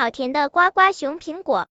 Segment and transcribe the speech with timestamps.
[0.00, 1.68] 好甜的呱呱熊苹果。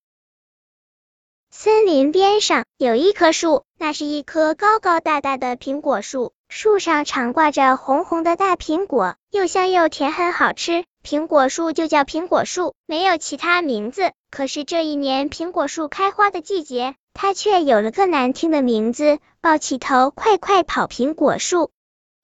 [1.50, 10.86] 森林边上有一棵树，那是一棵高高大大的苹果树，树上常挂着红红的大苹果，又香又甜，很好吃。
[11.04, 14.12] 苹果树就叫苹果树，没有其他名字。
[14.30, 20.86] 可是这一年苹果树开花的季节，它却有了个难听的名字——抱起头，快快跑！
[20.86, 21.72] 苹果树。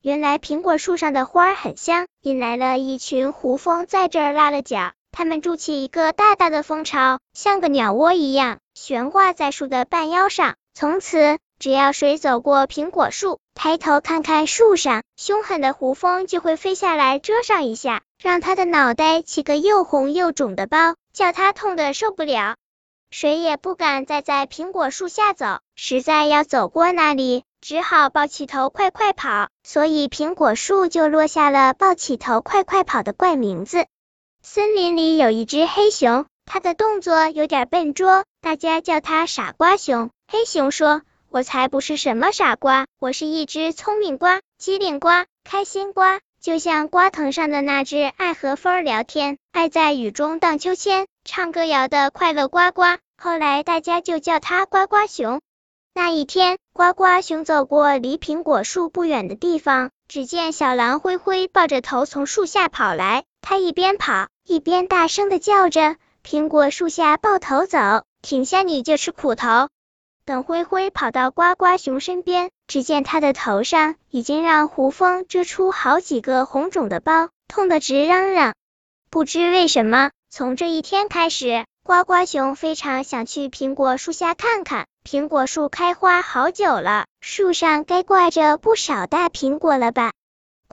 [0.04, 4.92] 原来苹果树上的花很香，引来了一群胡蜂在这儿落了脚。
[5.18, 8.58] 它们筑起一个大大的蜂巢，像个鸟窝一样。
[8.74, 22.58] 悬挂在树的半腰上，从此只要谁走过苹果树，抬头看看树上，凶狠的胡蜂就会飞下来蛰上一下，让他的脑袋起个又红又肿的包，叫他痛得受不了。
[23.10, 33.86] 谁也不敢再在苹果树下走，实在要走过那里，只好抱起头快快跑，所以苹果树就落下了抱起头快快跑的怪名字。
[34.48, 36.28] 森林里有一只黑熊。
[36.46, 40.12] 它的动作有点笨拙，大家叫它傻瓜熊。
[40.32, 41.02] 黑熊说
[41.32, 52.84] ：“我才不是什么傻瓜，我是一只聪明瓜、机灵瓜、开心瓜，就像瓜藤上的那只爱和风聊天、爱在雨中荡秋千、唱歌谣的快乐呱呱。”
[53.18, 55.42] 后来大家就叫它呱呱熊。
[55.96, 65.96] 那一天，呱呱熊走过离苹果树不远的地方，只见小狼灰灰抱着头从树下跑来，它一边跑一边大声的叫着。
[66.24, 69.70] 苹果树下抱头走，停下你就吃苦头。
[70.24, 78.54] 等灰灰跑到呱呱熊身边，只见他的头上已经让胡蜂蛰出好几个红肿的包，痛得直嚷嚷。
[79.10, 84.86] 不知为什么，从这一天开始，呱呱熊非常想去苹果树下看看。
[85.04, 90.12] 苹果树开花好久了，树上该挂着不少大苹果了吧？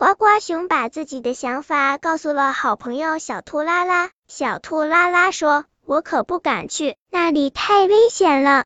[0.03, 4.11] 呱呱熊把自己的想法告诉了好朋友小兔拉拉。
[4.27, 8.64] 小兔拉拉说：“我可不敢去，那里太危险了。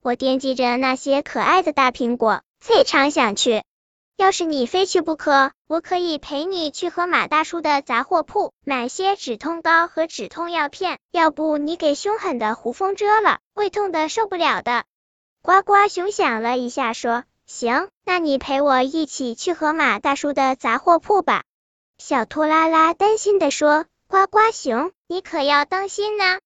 [0.00, 3.64] 我惦记着那些可爱的大苹果，非常想去。
[4.16, 11.00] 要是你非去不可，我可以陪你去河马大叔的杂货铺买些止痛膏和止痛药片。
[11.10, 14.84] 要不你给凶狠的胡蜂蛰了，会痛的受不了的。”
[15.42, 21.42] 呱呱熊想了一下，说：“行，那你陪我一起去河马大叔的杂货铺吧。”
[21.98, 23.86] 小兔拉拉担心的说。
[24.08, 26.38] 呱呱熊，你可要当心呢。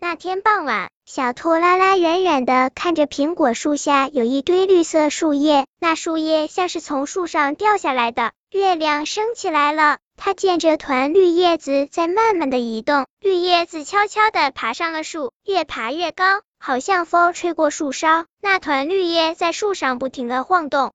[0.00, 8.32] 那天傍晚，小兔拉拉远远的看着苹果树下有一堆绿色树叶，那树叶像是从树上掉下来的。
[8.50, 20.92] 月亮升起来了，它见着团绿叶子在慢慢的移动，绿叶子悄悄的爬上了树，越爬越高，好像风吹过树梢，那团绿叶在树上不停的晃动。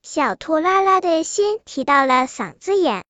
[0.00, 3.02] 小兔拉拉的心提到了嗓子眼。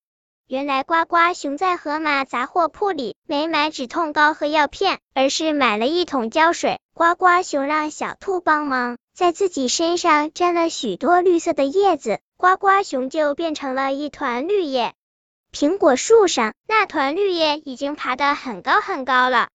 [0.47, 6.79] 原来呱呱熊在河马杂货铺里没买止痛膏和药片，而是买了一桶胶水。
[6.95, 14.95] 呱呱熊让小兔帮忙，在自己身上沾了许多绿色的叶子，呱呱熊就变成了一团绿叶。
[15.53, 19.49] 苹果树上那团绿叶已经爬得很高很高了，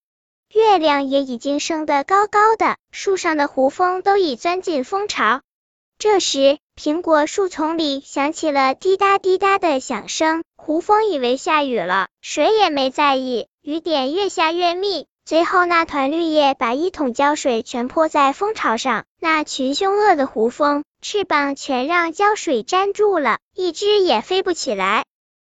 [0.54, 5.40] 月亮也已经升得高高的，树上的胡蜂都已钻进蜂巢。
[5.98, 10.44] 这时，苹果树丛里响起了滴答滴答的响声。
[10.56, 13.48] 胡蜂以为下雨了，谁也没在意。
[13.62, 19.06] 雨点越下越密，最后那团绿叶把一桶胶水全泼在蜂巢上。
[19.18, 25.04] 那群凶恶的胡蜂翅膀全让胶水粘住了，一只也飞不起来。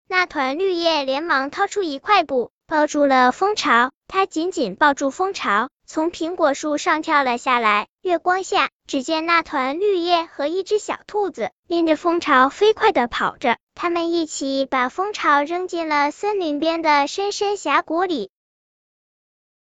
[0.09, 3.91] 那团绿叶连忙掏出一块布，包住了蜂巢。
[4.06, 7.88] 他紧紧抱住蜂巢，从苹果树上跳了下来。
[8.03, 13.56] 月光下，只见那团绿叶和一只小兔子拎着蜂巢飞快的跑着。
[13.75, 18.31] 他们一起把蜂巢扔进了森林边的深深峡谷里。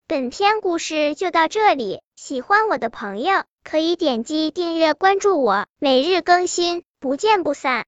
[0.08, 7.84] 本篇故事就到这里，喜欢我的朋友可以点击订阅关注我，每日更新，不见不散。